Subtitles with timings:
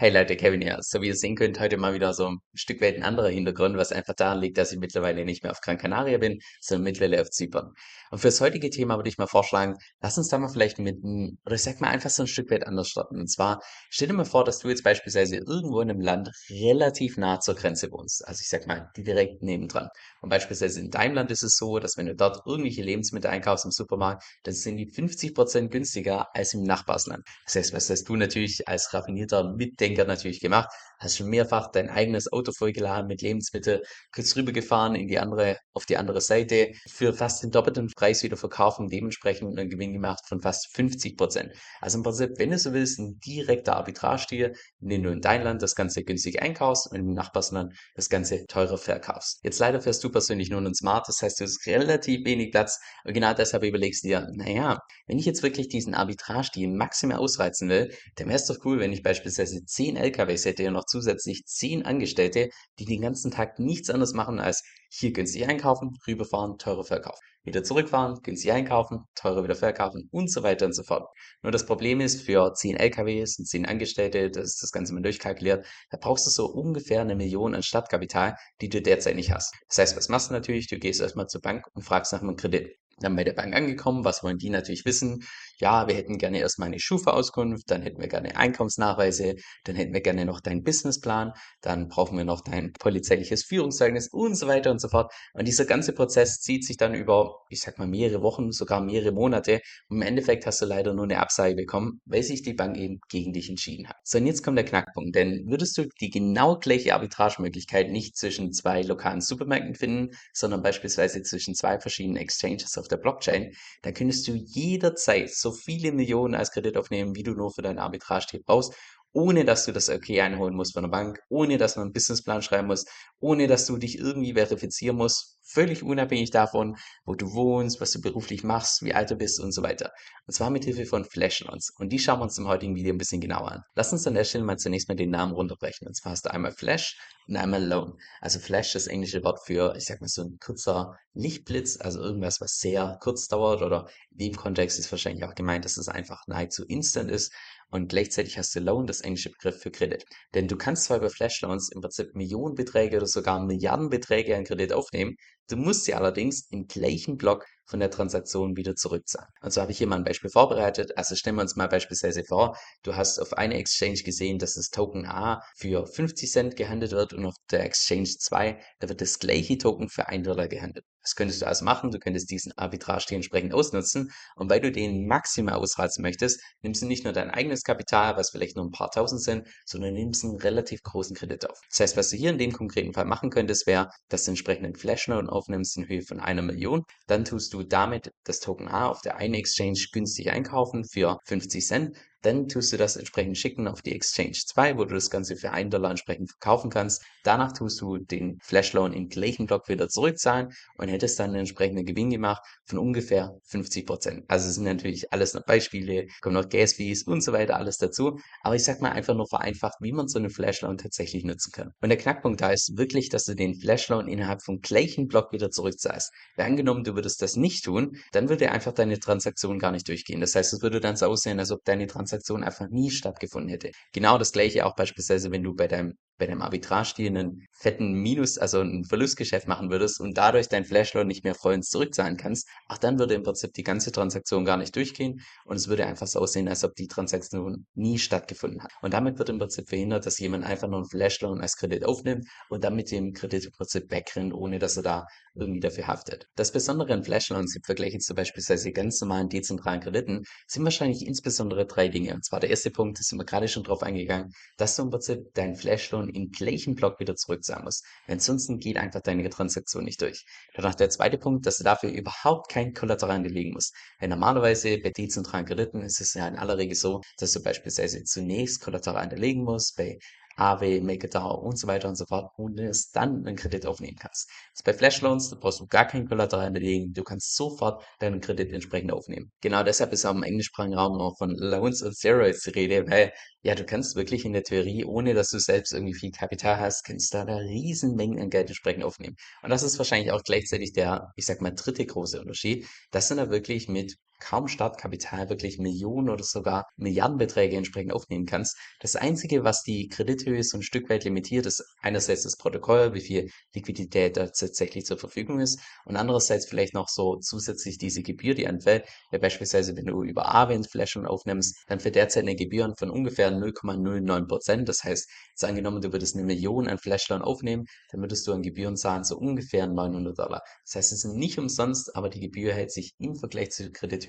[0.00, 0.78] Hey Leute, Kevin hier.
[0.80, 3.76] So wie ihr sehen könnt, heute mal wieder so ein Stück weit ein anderer Hintergrund,
[3.76, 7.20] was einfach daran liegt, dass ich mittlerweile nicht mehr auf Gran Canaria bin, sondern mittlerweile
[7.20, 7.72] auf Zypern.
[8.12, 11.38] Und fürs heutige Thema würde ich mal vorschlagen, lass uns da mal vielleicht mit, einem,
[11.44, 13.18] oder ich sag mal einfach so ein Stück weit anders starten.
[13.18, 13.60] Und zwar,
[13.90, 17.56] stell dir mal vor, dass du jetzt beispielsweise irgendwo in einem Land relativ nah zur
[17.56, 18.24] Grenze wohnst.
[18.24, 19.88] Also ich sag mal, direkt nebendran.
[20.20, 23.64] Und beispielsweise in deinem Land ist es so, dass wenn du dort irgendwelche Lebensmittel einkaufst
[23.64, 27.24] im Supermarkt, dann sind die 50 Prozent günstiger als im Nachbarsland.
[27.46, 31.70] Das heißt, was hast du natürlich als raffinierter Mitdenker Denker natürlich gemacht, hast schon mehrfach
[31.70, 33.80] dein eigenes Auto vollgeladen mit Lebensmitteln,
[34.12, 38.36] kurz rübergefahren in die andere, auf die andere Seite, für fast den doppelten Preis wieder
[38.36, 41.52] verkaufen, dementsprechend einen Gewinn gemacht von fast 50 Prozent.
[41.80, 45.42] Also im Prinzip, wenn du so willst, ein direkter Arbitrage-Deal, in dem du in dein
[45.42, 49.40] Land das Ganze günstig einkaufst und im Nachbarsland das Ganze teurer verkaufst.
[49.42, 52.78] Jetzt leider fährst du persönlich nur einen Smart, das heißt, du hast relativ wenig Platz
[53.04, 57.68] und genau deshalb überlegst du dir, naja, wenn ich jetzt wirklich diesen Arbitrage-Deal maximal ausreizen
[57.68, 61.44] will, dann wäre es doch cool, wenn ich beispielsweise 10 LKWs hätte und noch zusätzlich
[61.46, 66.84] 10 Angestellte, die den ganzen Tag nichts anderes machen als hier günstig einkaufen, rüberfahren, teurer
[66.84, 67.20] verkaufen.
[67.44, 71.08] Wieder zurückfahren, günstig einkaufen, teurer wieder verkaufen und so weiter und so fort.
[71.42, 75.02] Nur das Problem ist, für 10 LKWs und 10 Angestellte, das ist das Ganze mal
[75.02, 79.54] durchkalkuliert, da brauchst du so ungefähr eine Million an Stadtkapital, die du derzeit nicht hast.
[79.68, 80.66] Das heißt, was machst du natürlich?
[80.68, 82.76] Du gehst erstmal zur Bank und fragst nach einem Kredit.
[83.00, 85.24] Dann bei der Bank angekommen, was wollen die natürlich wissen?
[85.60, 90.00] Ja, wir hätten gerne erstmal eine Schufa-Auskunft, dann hätten wir gerne Einkommensnachweise, dann hätten wir
[90.00, 94.80] gerne noch deinen Businessplan, dann brauchen wir noch dein polizeiliches Führungszeugnis und so weiter und
[94.80, 95.12] so fort.
[95.32, 99.12] Und dieser ganze Prozess zieht sich dann über, ich sag mal, mehrere Wochen, sogar mehrere
[99.12, 99.60] Monate.
[99.88, 102.98] Und im Endeffekt hast du leider nur eine Absage bekommen, weil sich die Bank eben
[103.08, 103.96] gegen dich entschieden hat.
[104.04, 108.52] So, und jetzt kommt der Knackpunkt, denn würdest du die genau gleiche Arbitragemöglichkeit nicht zwischen
[108.52, 114.26] zwei lokalen Supermärkten finden, sondern beispielsweise zwischen zwei verschiedenen Exchanges auf der Blockchain, dann könntest
[114.28, 118.74] du jederzeit so viele Millionen als Kredit aufnehmen, wie du nur für deinen Arbitrage brauchst
[119.12, 122.42] ohne dass du das okay einholen musst von der Bank, ohne dass man einen Businessplan
[122.42, 122.84] schreiben muss,
[123.20, 128.00] ohne dass du dich irgendwie verifizieren musst, völlig unabhängig davon, wo du wohnst, was du
[128.00, 129.92] beruflich machst, wie alt du bist und so weiter.
[130.28, 131.72] Und zwar mit Hilfe von Flashloans.
[131.78, 133.62] Und die schauen wir uns im heutigen Video ein bisschen genauer an.
[133.74, 135.88] Lass uns an der Stelle mal zunächst mal den Namen runterbrechen.
[135.88, 137.98] Und zwar hast du einmal Flash und einmal Loan.
[138.20, 142.02] Also Flash ist das englische Wort für, ich sag mal, so ein kurzer Lichtblitz, also
[142.02, 145.88] irgendwas, was sehr kurz dauert oder in dem Kontext ist wahrscheinlich auch gemeint, dass es
[145.88, 147.32] einfach nahezu instant ist
[147.70, 150.04] und gleichzeitig hast du Loan, das englische Begriff für Kredit.
[150.34, 154.74] Denn du kannst zwar bei Flash Loans im Prinzip Millionenbeträge oder sogar Milliardenbeträge an Kredit
[154.74, 155.16] aufnehmen,
[155.48, 159.28] du musst sie allerdings im gleichen Block von der Transaktion wieder zurückzahlen.
[159.42, 160.96] Und so habe ich hier mal ein Beispiel vorbereitet.
[160.96, 164.70] Also stellen wir uns mal beispielsweise vor, du hast auf einer Exchange gesehen, dass das
[164.70, 169.18] Token A für 50 Cent gehandelt wird und auf der Exchange 2, da wird das
[169.18, 170.84] gleiche Token für 1 Dollar gehandelt.
[171.08, 171.90] Was könntest du also machen?
[171.90, 174.12] Du könntest diesen Arbitrage entsprechend ausnutzen.
[174.36, 178.28] Und weil du den maximal ausreizen möchtest, nimmst du nicht nur dein eigenes Kapital, was
[178.28, 181.58] vielleicht nur ein paar tausend sind, sondern nimmst einen relativ großen Kredit auf.
[181.70, 184.74] Das heißt, was du hier in dem konkreten Fall machen könntest, wäre, dass du entsprechenden
[184.74, 186.84] Flashnote aufnimmst in Höhe von einer Million.
[187.06, 191.66] Dann tust du damit das Token A auf der einen Exchange günstig einkaufen für 50
[191.66, 191.96] Cent.
[192.22, 195.52] Dann tust du das entsprechend schicken auf die Exchange 2, wo du das Ganze für
[195.52, 197.04] 1 Dollar entsprechend verkaufen kannst.
[197.22, 201.84] Danach tust du den Flashloan im gleichen Block wieder zurückzahlen und hättest dann einen entsprechenden
[201.84, 204.24] Gewinn gemacht von ungefähr 50 Prozent.
[204.26, 207.76] Also es sind natürlich alles noch Beispiele, kommen noch Gas Fees und so weiter alles
[207.76, 208.18] dazu.
[208.42, 211.70] Aber ich sag mal einfach nur vereinfacht, wie man so einen Flashloan tatsächlich nutzen kann.
[211.80, 215.50] Und der Knackpunkt da ist wirklich, dass du den Flashloan innerhalb vom gleichen Block wieder
[215.50, 216.10] zurückzahlst.
[216.36, 220.20] Weil angenommen, du würdest das nicht tun, dann würde einfach deine Transaktion gar nicht durchgehen.
[220.20, 223.50] Das heißt, es würde dann so aussehen, als ob deine Transaktion Transaktion einfach nie stattgefunden
[223.50, 223.70] hätte.
[223.92, 228.38] Genau das gleiche auch beispielsweise, wenn du bei deinem bei deinem Arbitrage einen fetten Minus,
[228.38, 232.78] also ein Verlustgeschäft machen würdest und dadurch dein Flashloan nicht mehr vollends zurückzahlen kannst, auch
[232.78, 236.20] dann würde im Prinzip die ganze Transaktion gar nicht durchgehen und es würde einfach so
[236.20, 238.72] aussehen, als ob die Transaktion nie stattgefunden hat.
[238.82, 242.26] Und damit wird im Prinzip verhindert, dass jemand einfach nur ein Flashloan als Kredit aufnimmt
[242.48, 246.26] und dann mit dem Kredit im Prinzip wegrennt, ohne dass er da irgendwie dafür haftet.
[246.34, 251.66] Das Besondere in Flashloans im Vergleich zu beispielsweise ganz normalen dezentralen Krediten sind wahrscheinlich insbesondere
[251.66, 252.14] drei Dinge.
[252.14, 254.90] Und zwar der erste Punkt, da sind wir gerade schon drauf eingegangen, dass du im
[254.90, 257.84] Prinzip dein Flashloan Transaktion im gleichen Block wieder zurückzahlen musst.
[258.06, 260.24] Ansonsten geht einfach deine Transaktion nicht durch.
[260.54, 263.74] Danach der zweite Punkt, dass du dafür überhaupt kein Kollateral anlegen musst.
[263.98, 268.04] Weil normalerweise bei dezentralen Krediten ist es ja in aller Regel so, dass du beispielsweise
[268.04, 269.76] zunächst Kollateral hinterlegen musst.
[269.76, 269.98] Bei
[270.38, 274.28] AW, MakerDAO und so weiter und so fort und erst dann einen Kredit aufnehmen kannst.
[274.28, 277.84] Das ist bei Flash Loans, da brauchst du gar kein Kollateral hinterlegen, du kannst sofort
[277.98, 279.32] deinen Kredit entsprechend aufnehmen.
[279.40, 283.12] Genau deshalb ist auch im englischsprachigen Raum auch von Loans und Steroids die Rede, weil
[283.42, 286.84] ja, du kannst wirklich in der Theorie, ohne dass du selbst irgendwie viel Kapital hast,
[286.84, 289.16] kannst du da eine riesen Mengen an Geld entsprechend aufnehmen.
[289.42, 293.14] Und das ist wahrscheinlich auch gleichzeitig der, ich sag mal, dritte große Unterschied, dass du
[293.14, 298.56] da wirklich mit kaum Startkapital wirklich Millionen oder sogar Milliardenbeträge entsprechend aufnehmen kannst.
[298.80, 303.00] Das Einzige, was die Kredithöhe so ein Stück weit limitiert, ist einerseits das Protokoll, wie
[303.00, 308.34] viel Liquidität da tatsächlich zur Verfügung ist und andererseits vielleicht noch so zusätzlich diese Gebühr,
[308.34, 308.86] die anfällt.
[309.12, 313.30] Ja, beispielsweise, wenn du über Aave Flaschen aufnimmst, dann für derzeit eine Gebühr von ungefähr
[313.30, 314.68] 0,09 Prozent.
[314.68, 318.42] Das heißt, jetzt angenommen, du würdest eine Million an Flashlern aufnehmen, dann würdest du an
[318.42, 320.42] Gebühren zahlen so ungefähr 900 Dollar.
[320.64, 324.07] Das heißt, es sind nicht umsonst, aber die Gebühr hält sich im Vergleich zur Kredithöhe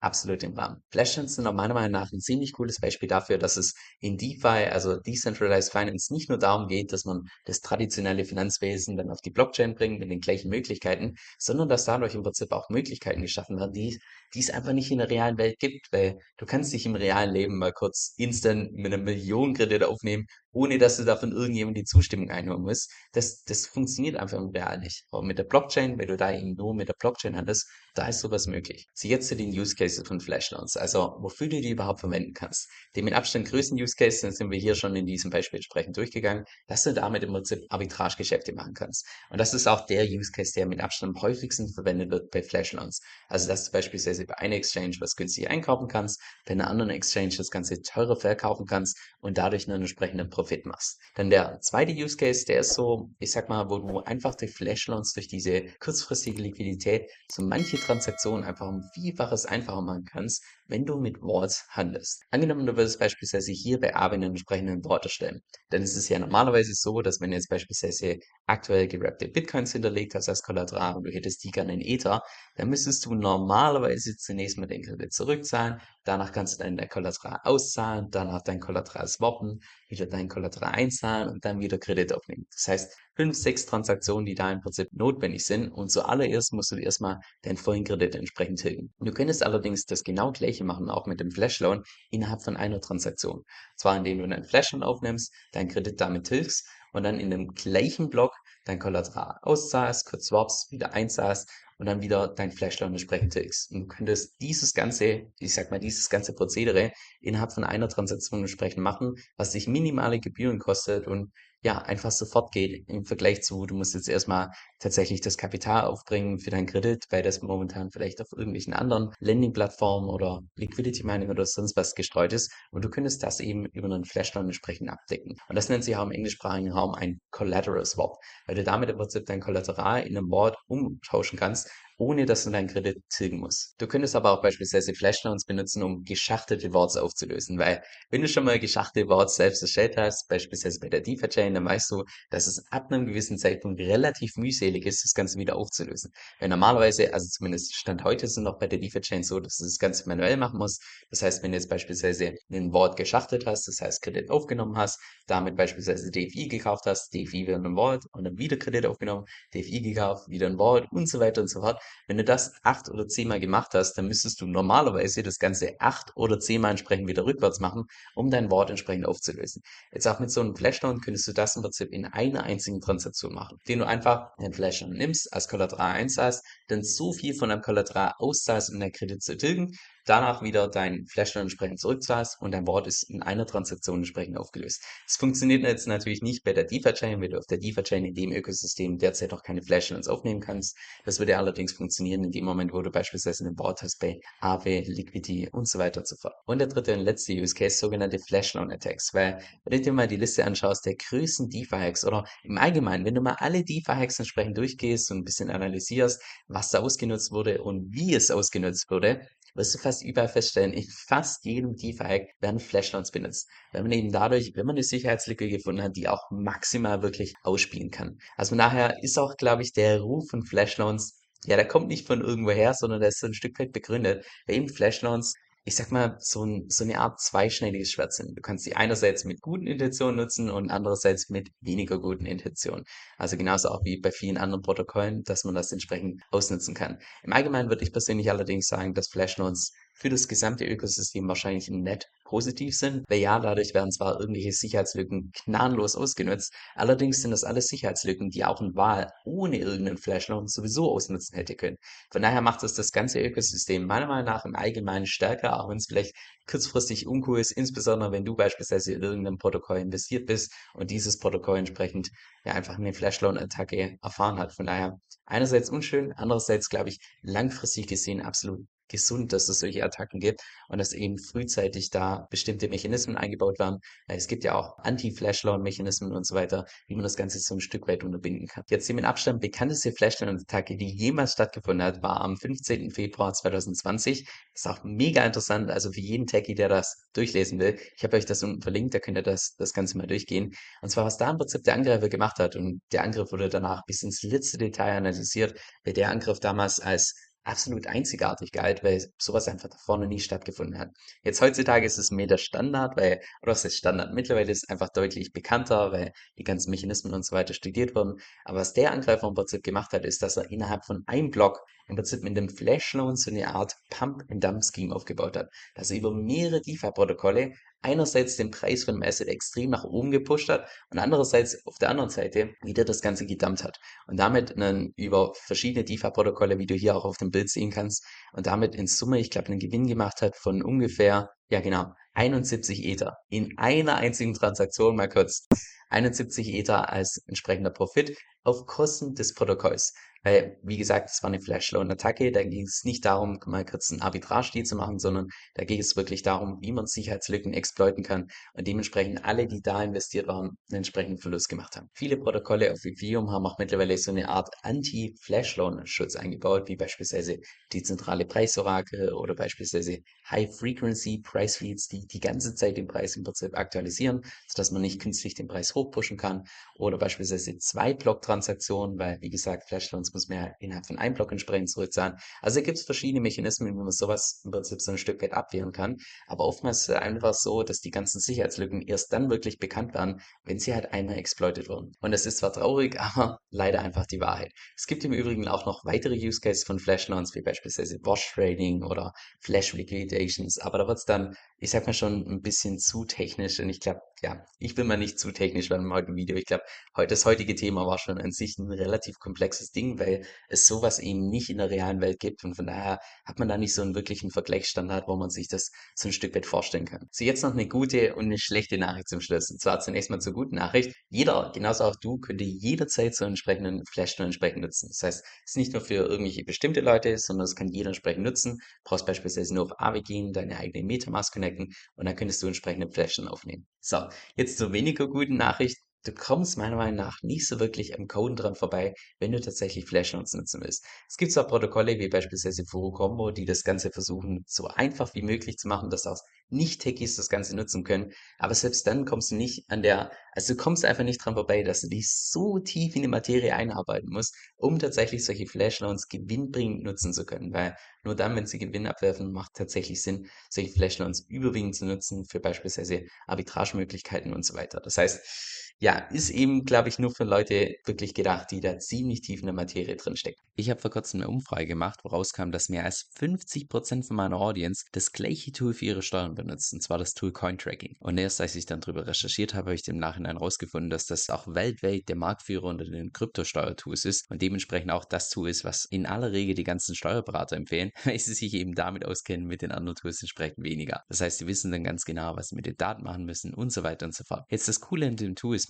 [0.00, 0.82] absolut im Rahmen.
[0.90, 4.68] Flashcoins sind auch meiner Meinung nach ein ziemlich cooles Beispiel dafür, dass es in DeFi,
[4.70, 9.30] also Decentralized Finance, nicht nur darum geht, dass man das traditionelle Finanzwesen dann auf die
[9.30, 13.72] Blockchain bringt mit den gleichen Möglichkeiten, sondern dass dadurch im Prinzip auch Möglichkeiten geschaffen werden,
[13.72, 14.00] die,
[14.34, 17.34] die es einfach nicht in der realen Welt gibt, weil du kannst dich im realen
[17.34, 21.84] Leben mal kurz instant mit einer Million Kredit aufnehmen ohne dass du davon irgendjemand die
[21.84, 22.92] Zustimmung einholen musst.
[23.12, 25.04] Das, das funktioniert einfach Real nicht.
[25.10, 28.20] Aber mit der Blockchain, wenn du da eben nur mit der Blockchain hattest, da ist
[28.20, 28.88] sowas möglich.
[28.92, 32.68] Sie jetzt zu den Use Cases von Flashloans, also wofür du die überhaupt verwenden kannst.
[32.94, 35.96] Den mit Abstand größten Use Case, den sind wir hier schon in diesem Beispiel entsprechend
[35.96, 39.06] durchgegangen, dass du damit im Prinzip Arbitrage-Geschäfte machen kannst.
[39.30, 42.42] Und das ist auch der Use Case, der mit Abstand am häufigsten verwendet wird bei
[42.42, 43.00] Flashloans.
[43.28, 47.34] Also dass du beispielsweise bei einer Exchange was günstig einkaufen kannst, bei einer anderen Exchange
[47.36, 50.98] das Ganze teurer verkaufen kannst und dadurch einen entsprechenden Profit machst.
[51.16, 54.52] Dann der zweite Use Case, der ist so, ich sag mal, wo du einfach durch
[54.52, 60.86] Flashloans, durch diese kurzfristige Liquidität so manche Transaktionen einfach um Vielfaches einfacher machen kannst, wenn
[60.86, 62.22] du mit Vaults handelst.
[62.30, 65.42] Angenommen, du würdest beispielsweise hier bei Aave einen entsprechenden Vault erstellen.
[65.68, 70.14] Dann ist es ja normalerweise so, dass wenn du jetzt beispielsweise aktuell gerappte Bitcoins hinterlegt
[70.14, 72.22] hast als Kollateral und du hättest die gerne in Ether,
[72.56, 78.10] dann müsstest du normalerweise zunächst mal den Kredit zurückzahlen, danach kannst du dein Kollateral auszahlen,
[78.10, 82.48] danach dein Kollateral swappen, wieder dein Kollateral einzahlen und dann wieder Kredit aufnehmen.
[82.52, 86.76] Das heißt, fünf, sechs Transaktionen, die da im Prinzip notwendig sind und zuallererst musst du
[86.76, 88.92] erstmal deinen vollen Kredit entsprechend tilgen.
[88.98, 93.44] Du könntest allerdings das genau gleiche machen, auch mit dem Flashloan, innerhalb von einer Transaktion.
[93.76, 98.10] Zwar indem du deinen Flashloan aufnimmst, deinen Kredit damit tilgst und dann in dem gleichen
[98.10, 98.32] Block
[98.64, 101.48] dein Kollateral auszahlst, kurz swaps, wieder einzahlst
[101.80, 103.72] und dann wieder dein Flashloan entsprechend tilgst.
[103.72, 106.92] Und du könntest dieses ganze, ich sag mal, dieses ganze Prozedere
[107.22, 112.52] innerhalb von einer Transaktion entsprechend machen, was dich minimale Gebühren kostet und ja, einfach sofort
[112.52, 117.04] geht im Vergleich zu, du musst jetzt erstmal tatsächlich das Kapital aufbringen für deinen Kredit,
[117.10, 122.32] weil das momentan vielleicht auf irgendwelchen anderen Lending-Plattformen oder Liquidity Mining oder sonst was gestreut
[122.32, 122.50] ist.
[122.70, 125.36] Und du könntest das eben über einen Flashdown entsprechend abdecken.
[125.48, 128.16] Und das nennt sich auch im englischsprachigen Raum ein Collateral Swap,
[128.46, 131.70] weil du damit im Prinzip dein Kollateral in einem Wort umtauschen kannst
[132.00, 133.74] ohne dass du deinen Kredit tilgen musst.
[133.76, 138.44] Du könntest aber auch beispielsweise Flashloans benutzen, um geschachtete Worts aufzulösen, weil wenn du schon
[138.44, 142.64] mal geschachtete Worts selbst erstellt hast, beispielsweise bei der DeFi-Chain, dann weißt du, dass es
[142.70, 146.10] ab einem gewissen Zeitpunkt relativ mühselig ist, das Ganze wieder aufzulösen.
[146.38, 149.78] Weil normalerweise, also zumindest Stand heute es noch bei der DeFi-Chain so, dass du das
[149.78, 150.82] Ganze manuell machen musst.
[151.10, 154.98] Das heißt, wenn du jetzt beispielsweise ein Wort geschachtet hast, das heißt Kredit aufgenommen hast,
[155.26, 159.82] damit beispielsweise DFI gekauft hast, DFI wieder ein Wort und dann wieder Kredit aufgenommen, DFI
[159.82, 163.06] gekauft, wieder ein Wort und so weiter und so fort, wenn du das acht oder
[163.06, 167.60] zehnmal gemacht hast, dann müsstest du normalerweise das Ganze acht oder zehnmal entsprechend wieder rückwärts
[167.60, 167.84] machen,
[168.14, 169.62] um dein Wort entsprechend aufzulösen.
[169.92, 173.34] Jetzt auch mit so einem Flashdown könntest du das im Prinzip in einer einzigen Transaktion
[173.34, 177.62] machen, den du einfach den Flashdown nimmst, als Kollateral einzahlst, dann so viel von deinem
[177.62, 179.76] Kollateral auszahlst, um dein Kredit zu tilgen,
[180.10, 184.82] danach wieder dein Flashdown entsprechend zurückzahlst und dein Wort ist in einer Transaktion entsprechend aufgelöst.
[185.06, 188.32] Es funktioniert jetzt natürlich nicht bei der DeFi-Chain, weil du auf der DeFi-Chain in dem
[188.32, 190.76] Ökosystem derzeit noch keine Flashdowns aufnehmen kannst.
[191.04, 194.80] Das würde allerdings funktionieren in dem Moment, wo du beispielsweise einen Wort hast bei Aave,
[194.80, 196.34] Liquidity und so weiter und so fort.
[196.44, 200.16] Und der dritte und letzte Use Case, sogenannte Flashdown-Attacks, weil wenn du dir mal die
[200.16, 205.12] Liste anschaust der größten DeFi-Hacks oder im Allgemeinen, wenn du mal alle DeFi-Hacks entsprechend durchgehst
[205.12, 209.20] und ein bisschen analysierst, was da ausgenutzt wurde und wie es ausgenutzt wurde,
[209.54, 213.48] wirst du fast überall feststellen, in fast jedem DeFi-Hack werden Flashloans benutzt.
[213.72, 217.90] Weil man eben dadurch, wenn man eine Sicherheitslücke gefunden hat, die auch maximal wirklich ausspielen
[217.90, 218.18] kann.
[218.36, 222.20] Also daher ist auch, glaube ich, der Ruf von Flashloans, ja, der kommt nicht von
[222.20, 224.24] irgendwoher, sondern der ist so ein Stück weit begründet.
[224.46, 225.34] Weil eben Flashloans
[225.70, 228.36] ich sag mal, so, ein, so eine Art zweischneidiges Schwert sind.
[228.36, 232.84] Du kannst sie einerseits mit guten Intentionen nutzen und andererseits mit weniger guten Intentionen.
[233.18, 236.98] Also genauso auch wie bei vielen anderen Protokollen, dass man das entsprechend ausnutzen kann.
[237.22, 241.82] Im Allgemeinen würde ich persönlich allerdings sagen, dass Flashnodes für das gesamte Ökosystem wahrscheinlich ein
[241.82, 243.04] net positiv sind?
[243.08, 248.44] Weil ja, dadurch werden zwar irgendwelche Sicherheitslücken gnadenlos ausgenutzt, allerdings sind das alles Sicherheitslücken, die
[248.44, 251.76] auch ein Wahl ohne irgendeinen Flashloan sowieso ausnutzen hätte können.
[252.12, 255.78] Von daher macht es das ganze Ökosystem meiner Meinung nach im Allgemeinen stärker, auch wenn
[255.78, 256.14] es vielleicht
[256.46, 261.58] kurzfristig uncool ist, insbesondere wenn du beispielsweise in irgendeinem Protokoll investiert bist und dieses Protokoll
[261.58, 262.10] entsprechend
[262.44, 264.52] ja einfach eine Flashloan-Attacke erfahren hat.
[264.52, 270.20] Von daher einerseits unschön, andererseits glaube ich langfristig gesehen absolut gesund, dass es solche Attacken
[270.20, 273.78] gibt und dass eben frühzeitig da bestimmte Mechanismen eingebaut werden.
[274.06, 277.88] Es gibt ja auch Anti-Flashloan-Mechanismen und so weiter, wie man das Ganze so ein Stück
[277.88, 278.64] weit unterbinden kann.
[278.68, 282.90] Jetzt die mit Abstand bekannteste Flashloan-Attacke, die jemals stattgefunden hat, war am 15.
[282.90, 284.24] Februar 2020.
[284.24, 287.78] Das ist auch mega interessant, also für jeden Techie, der das durchlesen will.
[287.96, 290.52] Ich habe euch das unten verlinkt, da könnt ihr das, das Ganze mal durchgehen.
[290.82, 292.56] Und zwar, was da im Prinzip der Angreifer gemacht hat.
[292.56, 297.14] Und der Angriff wurde danach bis ins letzte Detail analysiert, weil der Angriff damals als
[297.44, 300.90] absolut einzigartig galt, weil sowas einfach da vorne nie stattgefunden hat.
[301.22, 304.12] Jetzt heutzutage ist es mehr der Standard, weil, oder ist Standard?
[304.12, 308.20] Mittlerweile ist es einfach deutlich bekannter, weil die ganzen Mechanismen und so weiter studiert wurden.
[308.44, 311.60] Aber was der Angreifer im Prinzip gemacht hat, ist, dass er innerhalb von einem Block
[311.90, 315.50] im Prinzip mit dem Flashloan so eine Art Pump-and-Dump-Scheme aufgebaut hat.
[315.74, 320.48] Dass er über mehrere DeFi-Protokolle einerseits den Preis von dem Asset extrem nach oben gepusht
[320.48, 323.78] hat und andererseits auf der anderen Seite wieder das Ganze gedumpt hat.
[324.06, 328.04] Und damit einen, über verschiedene DeFi-Protokolle, wie du hier auch auf dem Bild sehen kannst,
[328.32, 332.84] und damit in Summe, ich glaube, einen Gewinn gemacht hat von ungefähr, ja genau, 71
[332.84, 333.16] Ether.
[333.28, 335.46] In einer einzigen Transaktion mal kurz.
[335.90, 339.92] 71 Ether als entsprechender Profit auf Kosten des Protokolls.
[340.22, 344.02] Weil, wie gesagt, es war eine Flash-Loan-Attacke, da ging es nicht darum, mal kurz einen
[344.02, 348.66] Arbitrage-Deal zu machen, sondern da ging es wirklich darum, wie man Sicherheitslücken exploiten kann und
[348.66, 351.88] dementsprechend alle, die da investiert waren, einen entsprechenden Verlust gemacht haben.
[351.94, 357.38] Viele Protokolle auf Ethereum haben auch mittlerweile so eine Art Anti-Flash-Loan-Schutz eingebaut, wie beispielsweise
[357.72, 360.00] die zentrale Preisorakel oder beispielsweise
[360.30, 365.48] High-Frequency-Price-Feeds, die die ganze Zeit den Preis im Prinzip aktualisieren, sodass man nicht künstlich den
[365.48, 366.44] Preis hochpushen kann
[366.76, 371.32] oder beispielsweise zwei Block-Transaktionen, weil, wie gesagt, Flash-Loans muss man ja innerhalb von einem Block
[371.32, 372.16] entsprechend zurückzahlen.
[372.42, 375.72] Also gibt es verschiedene Mechanismen, wie man sowas im Prinzip so ein Stück weit abwehren
[375.72, 375.96] kann.
[376.26, 380.20] Aber oftmals ist es einfach so, dass die ganzen Sicherheitslücken erst dann wirklich bekannt werden,
[380.44, 381.92] wenn sie halt einmal exploited wurden.
[382.00, 384.52] Und das ist zwar traurig, aber leider einfach die Wahrheit.
[384.76, 388.32] Es gibt im Übrigen auch noch weitere Use Cases von Flash Loans, wie beispielsweise Wash
[388.34, 390.58] Trading oder Flash Liquidations.
[390.58, 393.60] Aber da wird es dann, ich sag mal schon, ein bisschen zu technisch.
[393.60, 396.36] Und ich glaube, ja, ich bin mal nicht zu technisch beim heutigen Video.
[396.36, 396.64] Ich glaube,
[396.96, 400.98] heute, das heutige Thema war schon an sich ein relativ komplexes Ding, weil es sowas
[400.98, 402.44] eben nicht in der realen Welt gibt.
[402.44, 405.70] Und von daher hat man da nicht so einen wirklichen Vergleichsstandard, wo man sich das
[405.94, 407.08] so ein Stück weit vorstellen kann.
[407.10, 409.50] So, jetzt noch eine gute und eine schlechte Nachricht zum Schluss.
[409.50, 410.94] Und zwar zunächst mal zur guten Nachricht.
[411.08, 414.88] Jeder, genauso auch du, könnte jederzeit so einen entsprechenden Flashton entsprechend nutzen.
[414.88, 418.24] Das heißt, es ist nicht nur für irgendwelche bestimmte Leute, sondern es kann jeder entsprechend
[418.24, 418.58] nutzen.
[418.58, 422.48] Du brauchst beispielsweise nur auf Aave gehen, deine eigene Metamask connecten und dann könntest du
[422.48, 423.66] entsprechende Flashton aufnehmen.
[423.80, 425.78] So, jetzt zur weniger guten Nachricht.
[426.02, 429.84] Du kommst meiner Meinung nach nicht so wirklich am Coden dran vorbei, wenn du tatsächlich
[429.84, 430.82] Flashnotes nutzen willst.
[431.06, 435.58] Es gibt zwar Protokolle wie beispielsweise Furucombo, die das Ganze versuchen, so einfach wie möglich
[435.58, 439.70] zu machen, dass auch nicht-Techies das Ganze nutzen können, aber selbst dann kommst du nicht
[439.70, 443.02] an der, also du kommst einfach nicht dran vorbei, dass du dich so tief in
[443.02, 448.34] die Materie einarbeiten musst, um tatsächlich solche Flashloans gewinnbringend nutzen zu können, weil nur dann,
[448.36, 454.32] wenn sie Gewinn abwerfen, macht tatsächlich Sinn, solche Flashloans überwiegend zu nutzen für beispielsweise Arbitragemöglichkeiten
[454.32, 454.80] und so weiter.
[454.80, 459.22] Das heißt, ja, ist eben, glaube ich, nur für Leute wirklich gedacht, die da ziemlich
[459.22, 460.42] tief in der Materie drinstecken.
[460.54, 464.36] Ich habe vor kurzem eine Umfrage gemacht, woraus kam, dass mehr als 50% von meiner
[464.36, 467.96] Audience das gleiche Tool für ihre Steuern benutzt, und zwar das Tool Cointracking.
[467.98, 471.30] Und erst als ich dann darüber recherchiert habe, habe ich im Nachhinein herausgefunden, dass das
[471.30, 475.84] auch weltweit der Marktführer unter den Kryptosteuertools ist und dementsprechend auch das Tool ist, was
[475.84, 479.72] in aller Regel die ganzen Steuerberater empfehlen, weil sie sich eben damit auskennen, mit den
[479.72, 481.04] anderen Tools entsprechend weniger.
[481.08, 483.72] Das heißt, sie wissen dann ganz genau, was sie mit den Daten machen müssen und
[483.72, 484.44] so weiter und so fort.
[484.50, 485.69] Jetzt das Coole an dem Tool ist